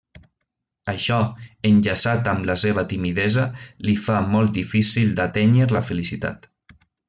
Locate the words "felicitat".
5.93-6.51